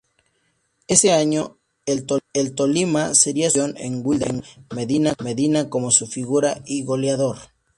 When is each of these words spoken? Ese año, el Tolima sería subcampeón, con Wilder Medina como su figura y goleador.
Ese 0.87 1.11
año, 1.11 1.59
el 1.85 2.55
Tolima 2.55 3.13
sería 3.13 3.51
subcampeón, 3.51 3.91
con 3.91 4.01
Wilder 4.03 4.43
Medina 5.23 5.69
como 5.69 5.91
su 5.91 6.07
figura 6.07 6.59
y 6.65 6.83
goleador. 6.83 7.37